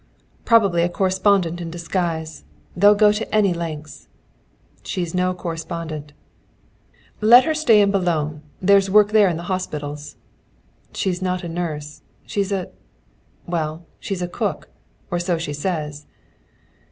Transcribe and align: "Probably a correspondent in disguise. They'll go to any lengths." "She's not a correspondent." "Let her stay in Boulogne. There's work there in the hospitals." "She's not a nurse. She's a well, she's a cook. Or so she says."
"Probably 0.45 0.81
a 0.81 0.89
correspondent 0.89 1.61
in 1.61 1.69
disguise. 1.69 2.43
They'll 2.75 2.95
go 2.95 3.11
to 3.11 3.31
any 3.35 3.53
lengths." 3.53 4.07
"She's 4.81 5.13
not 5.13 5.31
a 5.35 5.37
correspondent." 5.37 6.13
"Let 7.21 7.43
her 7.45 7.53
stay 7.53 7.81
in 7.81 7.91
Boulogne. 7.91 8.41
There's 8.59 8.89
work 8.89 9.11
there 9.11 9.29
in 9.29 9.37
the 9.37 9.43
hospitals." 9.53 10.15
"She's 10.91 11.21
not 11.21 11.43
a 11.43 11.47
nurse. 11.47 12.01
She's 12.25 12.51
a 12.51 12.71
well, 13.45 13.85
she's 13.99 14.23
a 14.23 14.27
cook. 14.27 14.69
Or 15.11 15.19
so 15.19 15.37
she 15.37 15.53
says." 15.53 16.07